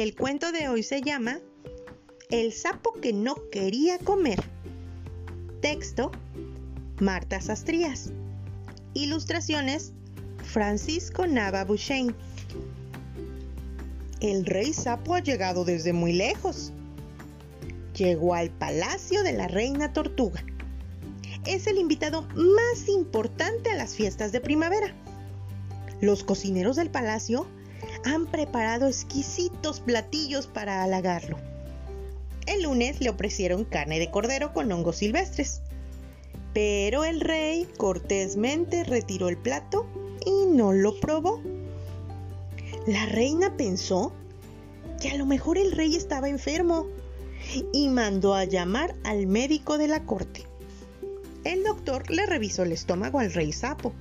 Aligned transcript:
El 0.00 0.16
cuento 0.16 0.50
de 0.50 0.66
hoy 0.66 0.82
se 0.82 1.02
llama 1.02 1.40
El 2.30 2.54
sapo 2.54 2.94
que 3.02 3.12
no 3.12 3.36
quería 3.52 3.98
comer. 3.98 4.42
Texto, 5.60 6.10
Marta 6.98 7.38
Sastrías. 7.42 8.10
Ilustraciones, 8.94 9.92
Francisco 10.42 11.26
Nava 11.26 11.66
Bouchain. 11.66 12.14
El 14.22 14.46
rey 14.46 14.72
sapo 14.72 15.16
ha 15.16 15.20
llegado 15.20 15.66
desde 15.66 15.92
muy 15.92 16.14
lejos. 16.14 16.72
Llegó 17.94 18.34
al 18.34 18.48
palacio 18.48 19.22
de 19.22 19.34
la 19.34 19.48
reina 19.48 19.92
tortuga. 19.92 20.42
Es 21.44 21.66
el 21.66 21.76
invitado 21.76 22.22
más 22.34 22.88
importante 22.88 23.70
a 23.70 23.76
las 23.76 23.96
fiestas 23.96 24.32
de 24.32 24.40
primavera. 24.40 24.94
Los 26.00 26.24
cocineros 26.24 26.76
del 26.76 26.88
palacio 26.88 27.46
han 28.04 28.26
preparado 28.26 28.86
exquisitos 28.86 29.80
platillos 29.80 30.46
para 30.46 30.82
halagarlo. 30.82 31.38
El 32.46 32.62
lunes 32.62 33.00
le 33.00 33.10
ofrecieron 33.10 33.64
carne 33.64 33.98
de 33.98 34.10
cordero 34.10 34.52
con 34.52 34.70
hongos 34.72 34.96
silvestres, 34.96 35.62
pero 36.52 37.04
el 37.04 37.20
rey 37.20 37.68
cortésmente 37.76 38.84
retiró 38.84 39.28
el 39.28 39.36
plato 39.36 39.86
y 40.24 40.46
no 40.46 40.72
lo 40.72 40.98
probó. 40.98 41.40
La 42.86 43.06
reina 43.06 43.56
pensó 43.56 44.12
que 45.00 45.10
a 45.10 45.16
lo 45.16 45.26
mejor 45.26 45.58
el 45.58 45.72
rey 45.72 45.94
estaba 45.94 46.28
enfermo 46.28 46.86
y 47.72 47.88
mandó 47.88 48.34
a 48.34 48.44
llamar 48.44 48.94
al 49.04 49.26
médico 49.26 49.78
de 49.78 49.88
la 49.88 50.04
corte. 50.04 50.44
El 51.44 51.64
doctor 51.64 52.10
le 52.10 52.26
revisó 52.26 52.64
el 52.64 52.72
estómago 52.72 53.18
al 53.18 53.32
rey 53.32 53.52
sapo, 53.52 53.92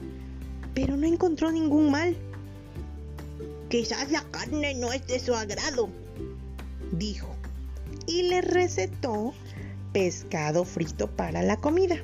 pero 0.74 0.98
no 0.98 1.08
encontró 1.08 1.52
ningún 1.52 1.90
mal. 1.92 2.18
Quizás 3.70 4.10
la 4.10 4.24
carne 4.32 4.74
no 4.74 4.92
es 4.92 5.06
de 5.06 5.20
su 5.20 5.36
agrado, 5.36 5.90
dijo, 6.92 7.36
y 8.08 8.24
le 8.24 8.42
recetó 8.42 9.32
pescado 9.94 10.66
frito 10.66 11.08
para 11.08 11.44
la 11.44 11.58
comida. 11.58 11.98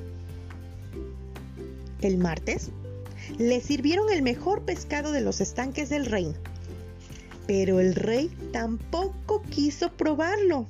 El 2.02 2.20
martes 2.20 2.70
le 3.40 3.62
sirvieron 3.62 4.12
el 4.12 4.22
mejor 4.22 4.62
pescado 4.62 5.12
de 5.12 5.22
los 5.22 5.42
estanques 5.42 5.90
del 5.90 6.06
reino, 6.06 6.36
pero 7.48 7.80
el 7.80 7.96
rey 7.96 8.30
tampoco 8.54 9.42
quiso 9.50 9.92
probarlo. 9.92 10.68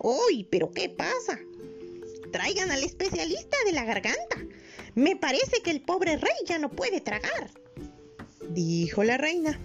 ¡Uy! 0.00 0.44
¿Pero 0.50 0.72
qué 0.72 0.88
pasa? 0.88 1.38
Traigan 2.32 2.72
al 2.72 2.82
especialista 2.82 3.56
de 3.64 3.72
la 3.72 3.84
garganta. 3.84 4.44
Me 4.96 5.14
parece 5.14 5.62
que 5.62 5.70
el 5.70 5.82
pobre 5.82 6.16
rey 6.16 6.34
ya 6.46 6.58
no 6.58 6.68
puede 6.68 7.00
tragar 7.00 7.48
dijo 8.54 9.04
la 9.04 9.16
reina. 9.16 9.58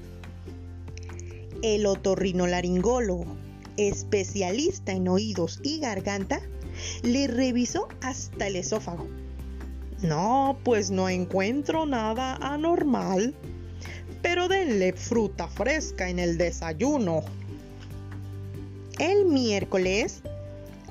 El 1.61 1.85
otorrinolaringólogo, 1.85 3.25
especialista 3.77 4.91
en 4.91 5.07
oídos 5.07 5.59
y 5.63 5.79
garganta, 5.79 6.41
le 7.03 7.27
revisó 7.27 7.87
hasta 8.01 8.47
el 8.47 8.57
esófago. 8.57 9.07
No, 10.01 10.57
pues 10.63 10.91
no 10.91 11.07
encuentro 11.07 11.85
nada 11.85 12.35
anormal. 12.35 13.33
Pero 14.21 14.47
denle 14.47 14.93
fruta 14.93 15.47
fresca 15.47 16.09
en 16.09 16.19
el 16.19 16.37
desayuno. 16.37 17.23
El 18.99 19.25
miércoles 19.25 20.21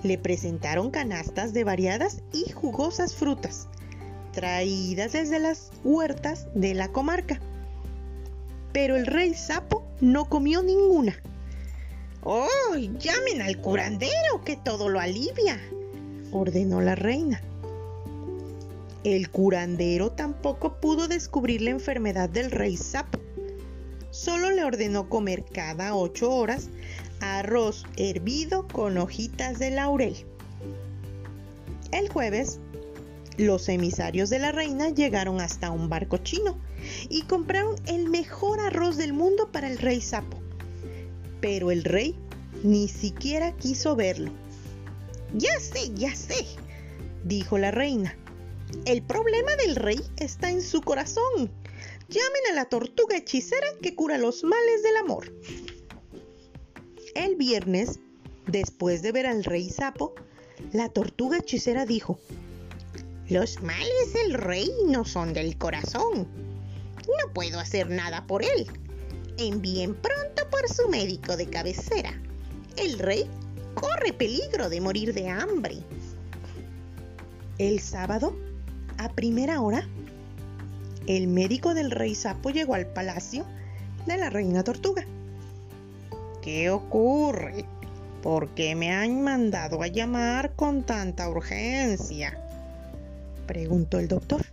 le 0.03 0.19
presentaron 0.19 0.91
canastas 0.91 1.53
de 1.53 1.65
variadas 1.65 2.23
y 2.33 2.51
jugosas 2.51 3.15
frutas, 3.15 3.69
traídas 4.33 5.13
desde 5.13 5.39
las 5.39 5.71
huertas 5.85 6.49
de 6.55 6.75
la 6.75 6.89
comarca 6.89 7.41
pero 8.73 8.97
el 8.97 9.07
rey 9.07 9.35
sapo 9.35 9.85
no 10.01 10.29
comió 10.29 10.63
ninguna. 10.63 11.21
¡Oh! 12.23 12.77
Llamen 12.77 13.43
al 13.43 13.59
curandero 13.59 14.43
que 14.45 14.57
todo 14.57 14.89
lo 14.89 15.01
alivia, 15.01 15.61
ordenó 16.31 16.81
la 16.81 16.95
reina. 16.95 17.43
El 19.05 19.31
curandero 19.31 20.13
tampoco 20.13 20.81
pudo 20.81 21.09
descubrir 21.09 21.63
la 21.63 21.71
enfermedad 21.71 22.29
del 22.29 22.51
rey 22.51 22.77
sapo. 22.77 23.19
Solo 24.11 24.51
le 24.51 24.65
ordenó 24.65 25.09
comer 25.09 25.45
cada 25.45 25.97
ocho 25.97 26.31
horas 26.31 26.69
arroz 27.21 27.85
hervido 27.97 28.69
con 28.69 28.99
hojitas 28.99 29.59
de 29.59 29.71
laurel. 29.71 30.17
El 31.93 32.09
jueves, 32.09 32.61
los 33.37 33.69
emisarios 33.69 34.31
de 34.31 34.39
la 34.39 34.53
reina 34.53 34.91
llegaron 34.91 35.41
hasta 35.41 35.71
un 35.71 35.89
barco 35.89 36.19
chino 36.19 36.59
y 37.09 37.23
compraron 37.23 37.77
el 37.87 38.09
mejor 38.09 38.61
arroz 38.61 38.97
del 38.97 39.13
mundo 39.13 39.51
para 39.51 39.71
el 39.71 39.79
rey 39.79 40.01
sapo. 40.01 40.41
Pero 41.41 41.71
el 41.71 41.85
rey 41.85 42.17
ni 42.63 42.89
siquiera 42.89 43.57
quiso 43.57 43.97
verlo. 43.97 44.33
Ya 45.35 45.59
sé, 45.61 45.93
ya 45.95 46.15
sé, 46.15 46.47
dijo 47.25 47.59
la 47.59 47.71
reina. 47.71 48.17
El 48.85 49.03
problema 49.03 49.55
del 49.57 49.77
rey 49.77 50.01
está 50.17 50.51
en 50.51 50.63
su 50.63 50.83
corazón. 50.83 51.51
Llamen 52.09 52.43
a 52.51 52.55
la 52.55 52.67
tortuga 52.67 53.17
hechicera 53.17 53.67
que 53.81 53.95
cura 53.95 54.19
los 54.19 54.45
males 54.45 54.83
del 54.83 54.97
amor. 54.97 55.33
El 57.15 57.37
viernes, 57.37 58.01
después 58.47 59.03
de 59.03 59.13
ver 59.13 59.27
al 59.27 59.45
rey 59.45 59.71
sapo, 59.71 60.15
la 60.73 60.89
tortuga 60.89 61.39
hechicera 61.39 61.87
dijo, 61.87 62.19
Los 63.33 63.63
males 63.63 64.13
del 64.13 64.35
rey 64.35 64.71
no 64.87 65.07
son 65.07 65.33
del 65.33 65.57
corazón, 65.57 66.29
no 67.07 67.33
puedo 67.33 67.61
hacer 67.61 67.89
nada 67.89 68.27
por 68.27 68.43
él. 68.43 68.67
Envíen 69.39 69.95
pronto 69.95 70.51
por 70.51 70.69
su 70.69 70.87
médico 70.91 71.39
de 71.39 71.47
cabecera. 71.47 72.13
El 72.77 72.99
rey 72.99 73.25
corre 73.73 74.13
peligro 74.13 74.69
de 74.69 74.83
morir 74.83 75.15
de 75.15 75.31
hambre. 75.31 75.79
El 77.57 77.81
sábado, 77.81 78.37
a 78.99 79.09
primera 79.09 79.63
hora, 79.63 79.89
el 81.07 81.27
médico 81.27 81.73
del 81.73 81.91
rey 81.91 82.15
sapo 82.15 82.51
llegó 82.51 82.75
al 82.75 82.87
palacio 82.89 83.47
de 84.05 84.19
la 84.19 84.29
reina 84.29 84.63
tortuga. 84.63 85.07
¿Qué 86.43 86.69
ocurre? 86.69 87.65
¿Por 88.23 88.51
qué 88.51 88.75
me 88.75 88.93
han 88.93 89.23
mandado 89.23 89.83
a 89.83 89.87
llamar 89.87 90.55
con 90.55 90.83
tanta 90.83 91.31
urgencia? 91.31 92.39
Preguntó 93.43 93.99
el 93.99 94.09
doctor. 94.09 94.45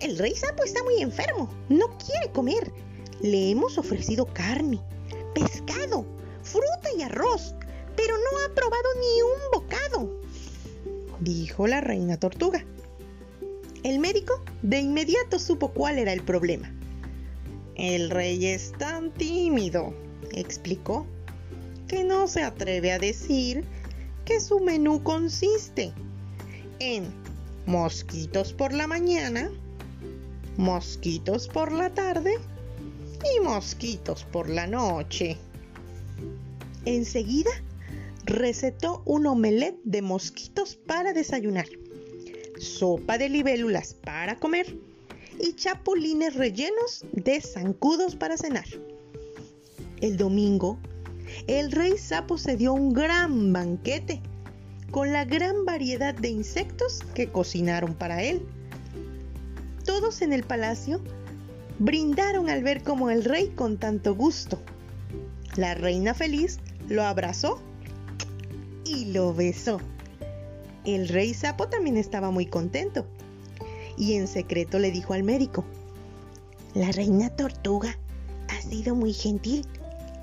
El 0.00 0.18
rey 0.18 0.34
sapo 0.34 0.64
está 0.64 0.82
muy 0.82 1.00
enfermo, 1.00 1.48
no 1.68 1.96
quiere 1.98 2.32
comer. 2.32 2.72
Le 3.20 3.50
hemos 3.50 3.78
ofrecido 3.78 4.26
carne, 4.26 4.80
pescado, 5.34 6.04
fruta 6.42 6.88
y 6.98 7.02
arroz, 7.02 7.54
pero 7.96 8.16
no 8.16 8.38
ha 8.44 8.54
probado 8.54 8.88
ni 9.00 9.22
un 9.22 9.40
bocado, 9.52 10.20
dijo 11.20 11.66
la 11.66 11.80
reina 11.80 12.16
tortuga. 12.16 12.64
El 13.84 13.98
médico 13.98 14.42
de 14.62 14.80
inmediato 14.80 15.38
supo 15.38 15.72
cuál 15.72 15.98
era 15.98 16.12
el 16.12 16.22
problema. 16.22 16.72
El 17.76 18.10
rey 18.10 18.46
es 18.46 18.72
tan 18.72 19.12
tímido, 19.12 19.94
explicó, 20.32 21.06
que 21.88 22.04
no 22.04 22.26
se 22.26 22.42
atreve 22.42 22.92
a 22.92 22.98
decir 22.98 23.64
que 24.24 24.40
su 24.40 24.60
menú 24.60 25.02
consiste 25.02 25.92
en 26.78 27.21
mosquitos 27.66 28.52
por 28.52 28.72
la 28.72 28.86
mañana, 28.86 29.50
mosquitos 30.56 31.48
por 31.48 31.72
la 31.72 31.90
tarde 31.90 32.34
y 33.36 33.40
mosquitos 33.40 34.24
por 34.24 34.48
la 34.48 34.66
noche. 34.66 35.38
Enseguida 36.84 37.50
recetó 38.24 39.02
un 39.04 39.26
omelette 39.26 39.78
de 39.84 40.02
mosquitos 40.02 40.76
para 40.76 41.12
desayunar, 41.12 41.66
sopa 42.58 43.18
de 43.18 43.28
libélulas 43.28 43.94
para 43.94 44.38
comer 44.38 44.76
y 45.38 45.54
chapulines 45.54 46.34
rellenos 46.34 47.04
de 47.12 47.40
zancudos 47.40 48.16
para 48.16 48.36
cenar. 48.36 48.66
El 50.00 50.16
domingo, 50.16 50.78
el 51.46 51.70
rey 51.70 51.96
sapo 51.96 52.38
se 52.38 52.56
dio 52.56 52.72
un 52.72 52.92
gran 52.92 53.52
banquete 53.52 54.20
con 54.92 55.12
la 55.12 55.24
gran 55.24 55.64
variedad 55.64 56.14
de 56.14 56.28
insectos 56.28 57.00
que 57.14 57.32
cocinaron 57.32 57.94
para 57.94 58.22
él 58.22 58.46
todos 59.84 60.22
en 60.22 60.32
el 60.32 60.44
palacio 60.44 61.00
brindaron 61.78 62.48
al 62.48 62.62
ver 62.62 62.82
como 62.82 63.10
el 63.10 63.24
rey 63.24 63.48
con 63.48 63.78
tanto 63.78 64.14
gusto. 64.14 64.60
La 65.56 65.74
reina 65.74 66.14
feliz 66.14 66.60
lo 66.88 67.02
abrazó 67.02 67.60
y 68.84 69.06
lo 69.06 69.34
besó. 69.34 69.80
El 70.84 71.08
rey 71.08 71.34
sapo 71.34 71.68
también 71.68 71.96
estaba 71.96 72.30
muy 72.30 72.46
contento 72.46 73.06
y 73.96 74.14
en 74.14 74.28
secreto 74.28 74.78
le 74.78 74.90
dijo 74.90 75.14
al 75.14 75.24
médico, 75.24 75.64
La 76.74 76.92
reina 76.92 77.28
tortuga 77.30 77.98
ha 78.48 78.60
sido 78.62 78.94
muy 78.94 79.12
gentil. 79.12 79.66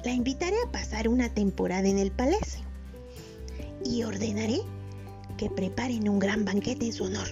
La 0.06 0.12
invitaré 0.12 0.56
a 0.66 0.72
pasar 0.72 1.10
una 1.10 1.30
temporada 1.30 1.88
en 1.88 1.98
el 1.98 2.12
palacio 2.12 2.69
y 3.84 4.04
ordenaré 4.04 4.62
que 5.38 5.50
preparen 5.50 6.10
un 6.10 6.20
gran 6.20 6.46
banquete 6.46 6.88
en 6.88 6.94
su 6.94 7.06
honor. 7.06 7.28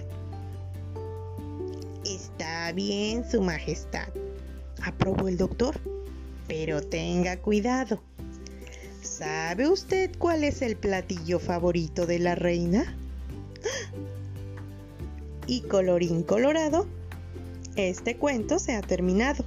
Está 2.06 2.72
bien, 2.72 3.30
Su 3.30 3.42
Majestad, 3.42 4.08
aprobó 4.82 5.28
el 5.28 5.38
doctor. 5.38 5.80
Pero 6.48 6.82
tenga 6.82 7.38
cuidado. 7.38 8.02
¿Sabe 9.02 9.68
usted 9.68 10.12
cuál 10.18 10.46
es 10.46 10.62
el 10.62 10.78
platillo 10.78 11.40
favorito 11.40 12.06
de 12.06 12.20
la 12.20 12.36
reina? 12.36 12.96
Y 15.50 15.62
colorín 15.62 16.24
colorado, 16.24 16.88
este 17.78 18.18
cuento 18.18 18.60
se 18.60 18.76
ha 18.76 18.82
terminado. 18.82 19.46